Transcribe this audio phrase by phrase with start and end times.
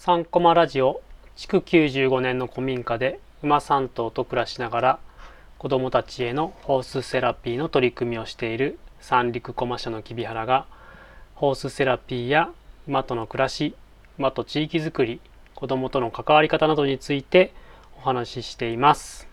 [0.00, 1.02] 3コマラジオ
[1.34, 4.98] 築95年の古民家で馬3頭と暮らしながら
[5.58, 10.66] 子どもたちへのホースセラピーの取り組みをしている三陸駒社の木原が
[11.34, 12.52] ホースセラピーや
[12.86, 13.74] 馬との暮らし
[14.18, 15.20] 馬と地域づくり
[15.56, 17.52] 子どもとの関わり方などについて
[17.98, 19.26] お話ししています。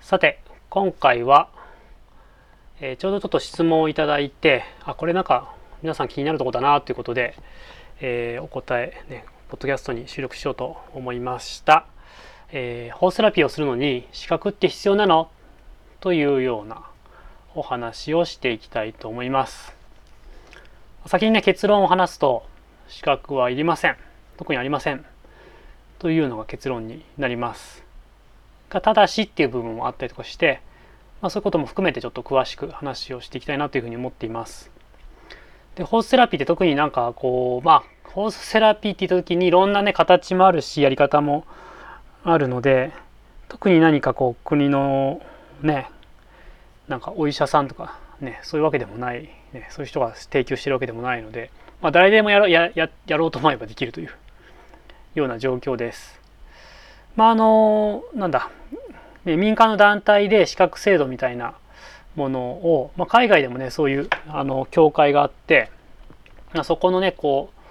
[0.00, 0.40] さて
[0.70, 1.48] 今回は、
[2.80, 7.36] えー、ちょうどちょっと質問をいただいてあこれなんか皆さん気になるとこだなということで、
[8.00, 11.84] えー、お答え、ね、ポッドキャストに収録しようと思いました。
[12.52, 15.30] えー、ホースセラピーをするのに資格って必要なの？
[16.00, 16.86] というような
[17.54, 19.74] お話をしていきたいと思います。
[21.04, 22.46] 先にね結論を話すと
[22.88, 23.96] 資格はいりません。
[24.38, 25.04] 特にありません。
[25.98, 27.84] というのが結論になります。
[28.70, 30.62] がただしっていう部分もあったりとかして、
[31.20, 34.70] まあ、そういうことも含めてちょっと詳しく話をしていきたいなというふうに思っています。
[35.74, 41.46] でホースセラピーって特になんかこうまあホースセラピーって言った時にいろんなね形もあるしやり方も
[42.24, 42.92] あるので
[43.48, 45.22] 特に何かこう国の
[45.62, 45.88] ね
[46.88, 54.10] なんかお医者さんとかねそういうわけでもない、ね、そういう人が提供してるわけでもないので、まあ、誰でもやろやややろうと思えばできるという
[55.14, 56.20] ような状況です。
[57.16, 58.50] まああのなんだ、
[59.24, 61.54] ね、民間の団体で資格制度みたいな
[62.14, 65.70] ものを、まあ、海外でもねそういうあの協会があって、
[66.52, 67.61] まあ、そこのねこう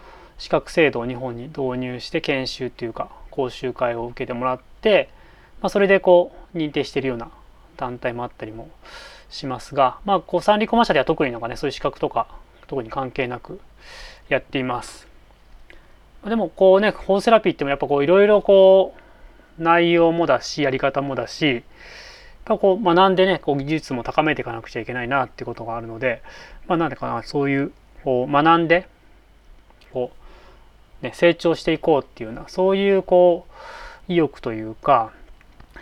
[0.41, 5.07] 資格制度を日本に導入して研修っていうか講習会を受けてもらって、
[5.61, 7.29] まあ、それでこう認定しているような
[7.77, 8.67] 団体もあったりも
[9.29, 12.25] しますが、まあ、こう三陸マ社では特になんかねそういう資格とか
[12.65, 13.59] 特に関係なく
[14.29, 15.07] やっています。
[16.25, 18.95] でもこうねホーセラピーってもやっぱこういろいろこ
[19.59, 21.63] う内容もだしやり方もだしやっ
[22.45, 26.23] ぱこう学んでねこう技術も高めていかなくちゃいけないなってことがあるので
[26.67, 27.71] まあなんでかなそういう
[28.03, 28.87] こう学んで
[29.93, 30.20] こう
[31.01, 33.45] ね、成長していこうっていうようなそういうこ
[34.09, 35.11] う意欲というか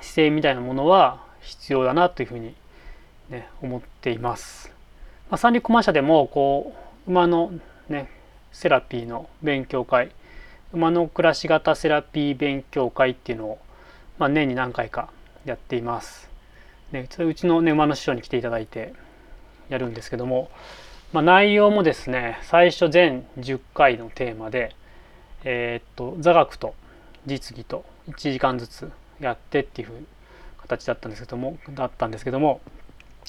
[0.02, 2.54] 姿勢みたいなものは必要だなというふうに、
[3.30, 4.72] ね、思っています。
[5.30, 6.76] まあ、三陸駒社でもこ
[7.08, 7.52] う馬の、
[7.88, 8.10] ね、
[8.52, 10.12] セラピーの勉強会
[10.72, 13.60] 馬の暮らし型セラピー勉強会っていうのを、
[14.20, 15.10] まあ、年に何回か
[15.46, 16.30] やっています。
[16.92, 18.94] ね、うちの、ね、馬の師匠に来ていただいて
[19.70, 20.50] やるんですけども、
[21.12, 24.76] まあ、内容もですね最初全10回のテーマで
[25.44, 26.74] え、っと座学と
[27.26, 29.90] 実技と1時間ずつやってっていう
[30.62, 32.62] 形だったんですけどもだったんですけども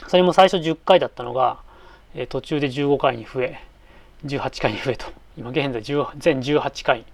[0.09, 1.61] それも最初10回だったのが、
[2.15, 3.61] え、途中で15回に増え
[4.25, 5.07] 18回に増えと。
[5.37, 7.05] 今現在全18回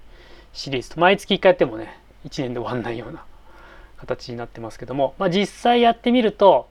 [0.52, 1.00] シリーズと。
[1.00, 3.24] 毎月1回やってもね1年で終わんないような
[3.98, 6.68] 形になってますけども、まあ、実際やってみると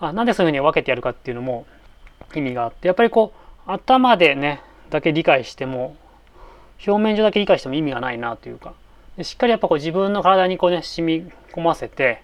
[0.00, 1.66] あなんでそういうふうに分けてやるかっていうのも
[2.34, 3.32] 意味があってやっぱりこ
[3.66, 5.96] う頭でねだけ理解しても
[6.86, 8.74] 表面上だけ理解しても意味がないなというか
[9.16, 12.22] でしっかりやっぱこう自分の体にこうね染み込ませて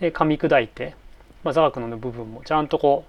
[0.00, 0.94] で噛み砕いて、
[1.42, 3.04] まあ、座学の部分もちゃんとこ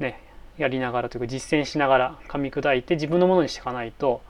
[0.00, 0.22] うね
[0.58, 4.22] やりながらというか実践しながら噛み砕いて自分のものにしていかないと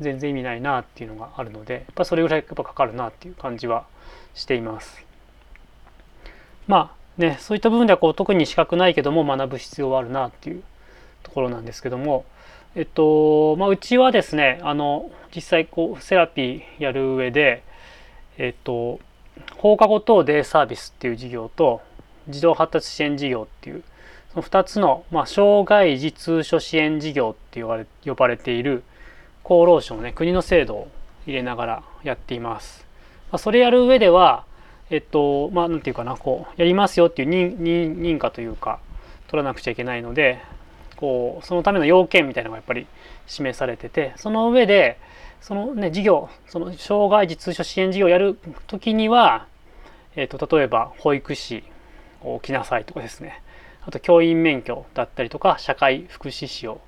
[0.00, 3.86] 全然意味ないなっていうのがあるのでやっぱそれぐらいやっぱかかるなっていう感じは
[4.34, 5.04] しています。
[6.66, 10.62] まあねそういった部分ではこう特に資格ないけども学ぶ必要はあるなっていう
[11.22, 12.24] ところなんですけども
[12.74, 17.62] えっとまあ、うちはですねあの実際こうセラピーやる上で、
[18.36, 19.00] えっと、
[19.56, 21.80] 放課後等デイサービスっていう事業と
[22.28, 23.82] 児童発達支援事業っていう
[24.32, 28.82] その2つの、まあ、障害児通所支援事業って呼ばれ呼ばれている
[29.44, 30.88] 厚労省のね国の制度を
[31.26, 32.86] 入れながらやっています。
[33.30, 34.44] まあ、それやる上では
[34.90, 38.78] えっとまあ何て言うかなこうやりますよっていう認認可というか
[39.28, 40.40] 取らなくちゃいけないので
[40.98, 42.86] こうそのための要件みたいなのがやっぱり
[43.28, 44.98] 示されててその上で
[45.40, 48.36] そのね事業その障害児通所支援事業をやる
[48.66, 49.46] 時には、
[50.16, 51.62] えーと、例えば保育士
[52.22, 53.42] を置きなさいとかですね。
[53.82, 56.80] あと教員免許だったりとか社会福祉士を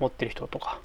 [0.00, 0.80] 持ってる人とか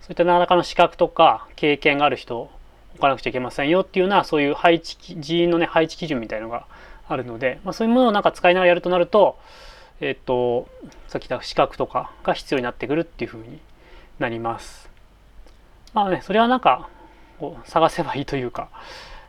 [0.00, 2.50] そういった何らかの資格とか経験がある人を
[2.92, 6.66] 置かなくちゃいけませんよっていうようなそういう配置人員のね配置基準みたいのが
[7.08, 9.38] あるので、まあ、そういうものをなんか使いながらやるとなると
[10.02, 10.68] えっ、と
[11.06, 13.60] さっき言った資格とかが必要になってくるっていうふうに
[14.18, 14.90] なります。
[15.94, 16.88] まあねそれはなんか
[17.38, 18.68] こう探せばいいというか、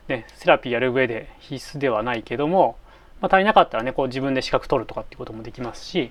[0.08, 2.76] ね、セラピーやる上で必須ではないけども、
[3.20, 6.10] まあ、足りなかったらねこう自分で資格取るとかっていうこともできますし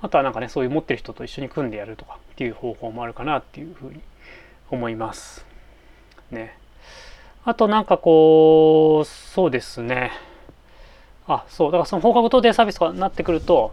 [0.00, 4.00] あとはなんかねそういう持ってる人と一緒に組んでやるとかっていう方法もあるかなっていうふうに
[4.70, 5.44] 思います。
[6.30, 6.56] ね。
[7.44, 10.12] あとなんかこうそうですね
[11.26, 13.72] あそうだからその放課後等デイサービスとかになってくると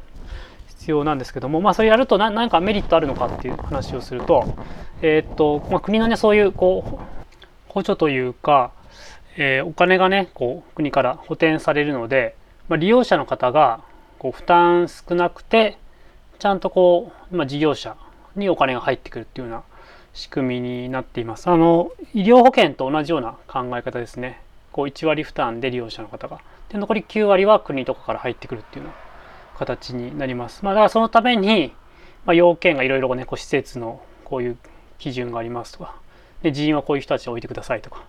[0.86, 4.56] 必要なんですけども、まあ、それやると何かメリットあるのかっていう話をすると,、
[5.02, 7.04] えー、っとまあ、国のねそういうこう
[7.68, 8.72] 補助というか、
[9.36, 12.36] えー、お金がねこう国から補填されるので、
[12.70, 13.82] まあ、利用者の方が
[14.20, 15.80] こう負担少なくて
[16.38, 17.98] ちゃんとこう、まあ、事業者
[18.36, 19.64] にお金が入ってくるっていうような
[20.14, 21.48] 仕組みになっています。
[21.50, 24.40] あの医療保険と同じような考え方ですね。
[24.72, 26.42] こう1割負担で利用者の方が。
[26.70, 29.05] で残り9割は国とかから入ってくるっていうような
[29.58, 30.64] 形になります。
[30.64, 31.74] まあ、だからそのために、
[32.26, 34.58] まあ、要件がいろいろねこう施設のこういう
[34.98, 35.96] 基準がありますとか
[36.42, 38.04] で人員はこういう人たちを置いてくださいとか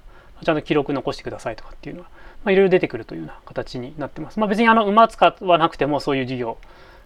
[0.44, 2.08] ちゃんと記録残してくださいとかっていうのは、
[2.44, 4.38] まあ、いろいろ出てくるというような形になってます。
[4.38, 6.58] まあ、別にあの馬使わなくてもそういう事業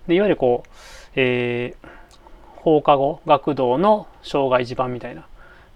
[0.09, 0.71] でいわゆるこう、
[1.15, 1.89] えー、
[2.57, 5.27] 放課後学童の障害児版みたいな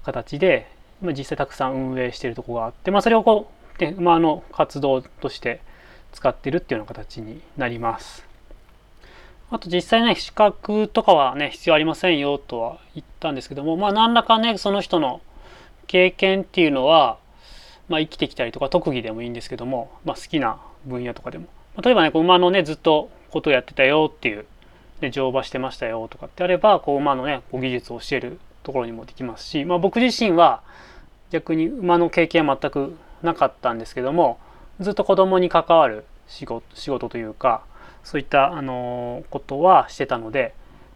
[0.05, 0.69] 形で、
[1.00, 5.60] まあ、実際たくさん運営しているとこがあって、まあ、それをこう、ね、馬の活動として
[6.12, 8.33] 使ってるっていうような形になります。
[9.50, 15.20] あと実際ね、資格とかはね、必要ありませんよとは言ったんですけども、まあ何らかね、その人の
[15.87, 17.19] 経験っていうのは、
[17.88, 21.46] まあ生きてきたりとか特技でもいいんですけども、まあ好きな分野とかでも。
[21.82, 24.46] 例えばね、馬のね、ずっとことをやってたよっていう、
[25.00, 30.62] ね、乗馬してましたよとかってあれば、こう馬のね、こう技術を教えるところにもできますし、まあ僕自身は
[31.31, 34.38] 逆に馬の経験は全くなかったんですけども、
[34.81, 37.62] ずっと子供に関わる仕事仕事というか
[38.04, 40.54] そういったあのことはしてたので、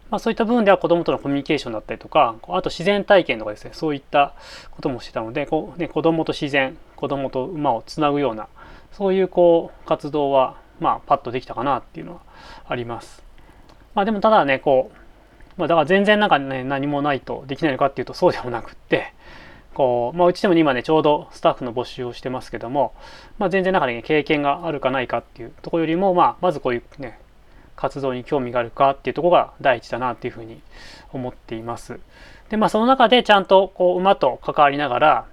[0.09, 4.33] まあ、そういった部分では子供とのコミュニケーションだったりとかあと自然体験とかですねそういった
[4.71, 8.47] こともしてたのでこう、ね、子供と自然子供と馬をつなぐような
[8.93, 12.21] そういうこう活動はまあパッとできたかなっていうのは
[12.67, 13.23] あります。
[13.95, 14.97] まあ、でもただねこう、
[15.57, 19.13] まあ、だから全然なんかね何もないとできないのかっていうとそうでもなくって
[19.79, 22.93] こう、まあ、うちでも今ね、ちょうどスタッフの募集をしてますけども、
[23.37, 27.17] まあ、全然中で、ね、経験があるかないかっていうとこよりも、まあ、まずこういうね、
[27.77, 30.59] 活動に興味があるかっていうとこが第一だなっていうふうに
[31.13, 31.97] 思っています。
[32.49, 35.25] で、まあ、その中でちゃんとこう馬と関わりながら、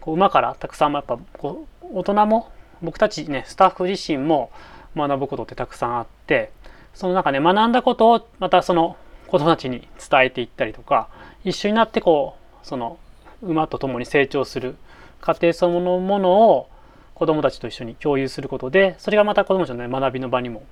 [0.00, 2.50] こう馬からたくさんやっぱこう大人も
[2.80, 4.50] 僕たちね、スタッフ自身も
[4.96, 6.52] 学ぶことってたくさんあって、
[6.94, 8.96] その中で、ね、学んだことをまたその
[9.26, 11.10] 子供たちに伝えていったりとか、
[11.44, 12.96] 一緒になってこう、その
[13.44, 14.76] 馬と共に成長する
[15.20, 16.68] 過程そのものを
[17.14, 20.64] 子どもたちと一緒に共有することでそれがまた子どもたちの、ね、学びの場にも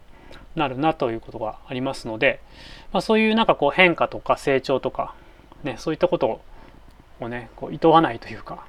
[0.54, 2.40] なるなということがありますので、
[2.92, 5.14] まあ、そういうなんかこう変化とか成長とか、
[5.62, 6.40] ね、そういったこと
[7.20, 8.66] をねこう厭わないというか、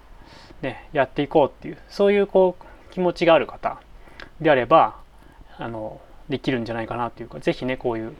[0.62, 3.82] ね、やっていこうっていうそういうこう気持ちがある方
[4.40, 4.96] であれば
[5.58, 8.16] あのできるんじゃないかなというか是非ねこういう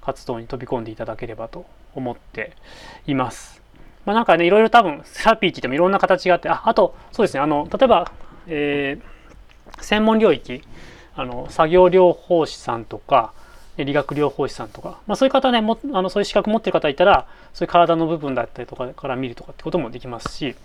[0.00, 2.52] 活動に飛び込んでいただければと思って
[3.06, 3.65] います。
[4.06, 8.10] まあ、なんかね、いろいろ多分、セラピーって言ってもいろんな形があって、ああと、そうですね、あの、例えば、
[8.46, 10.62] えー、専門領域、
[11.14, 13.32] あの、作業療法士さんとか、
[13.84, 20.56] 理学療法士さんとか、まあ、そういう方ねもあのそういう資格持ってる方いたらそういう体の部分だったりとかから見るとかってこともできますし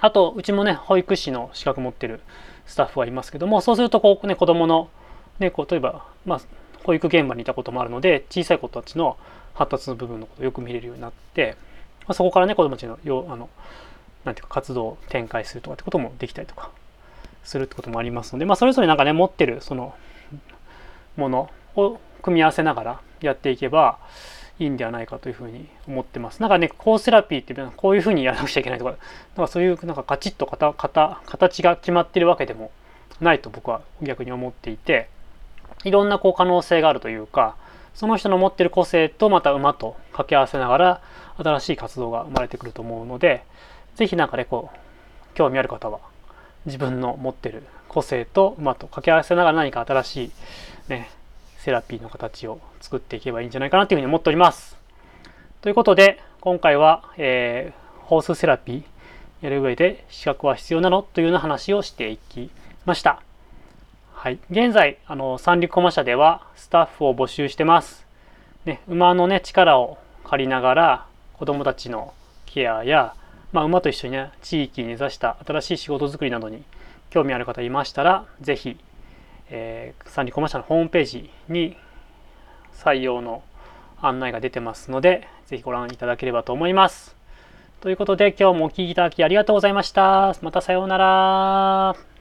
[0.00, 2.20] あとうちもね保育士の資格持ってる
[2.66, 4.90] スタッフはいますけどもそうするとこうね子供の
[5.38, 6.40] ねこう例えばまあ
[6.84, 9.16] 保育現場にいたこともあるので小さい子たちの
[9.54, 11.56] 発達の部分のことをよく見れるようになって
[12.06, 13.48] まあ、そこからね子供たちのよあの
[14.24, 16.70] なんていうか活動を展開するとかってこともできたりとか
[17.44, 19.94] するってこともありますので、まあ、それぞれなんかね持ってるその
[21.16, 23.98] ものを組み合わせながらやっていけば
[24.58, 26.40] いいんではないかというふうに思ってます。
[26.40, 28.92] なんかね、コースセラピーってこういうふうにやらなくちゃいけないとか、
[29.36, 32.70] なんかそういうなんかカチッと型型形が決まってるわけでも
[33.20, 35.08] ないと僕は逆に思っていて、
[35.84, 37.56] いろんなこう可能性があるというか、
[37.94, 41.02] その人の持ってる個性とまた馬と掛け合わせながら
[41.36, 43.44] 新しい活動が生まれてくると思うので
[43.96, 44.78] 是非何かねこう
[45.34, 46.00] 興味ある方は
[46.66, 50.30] 自分の持ってる個性と馬と掛け合わせながら何か新しい
[50.88, 51.10] ね
[51.58, 54.76] セラピーの形を作っていけばいいんじゃないかなというふうに思っております。
[55.60, 58.82] ということで今回は、えー、ホースセラピー
[59.44, 61.02] やる上で資格は必要なの？
[61.02, 62.50] というような話をしていき
[62.84, 63.22] ました。
[64.22, 68.06] はい、現在あの三陸駒社ではスタッフを募集してます。
[68.64, 72.14] ね、馬のね力を借りながら子どもたちの
[72.46, 73.16] ケアや、
[73.50, 76.62] まあ、馬と一緒にね地域に根ざした新しい仕事づくりなどに
[77.10, 78.76] 興味ある方いましたら是非、
[79.50, 81.76] えー、三陸駒社のホームページに
[82.76, 83.42] 採用の
[84.00, 87.16] 案内が出てますので是非ご覧いただければと思います。
[87.80, 90.36] ということで今日もお聴きいただきありがとうございました。
[90.42, 92.11] またさようなら。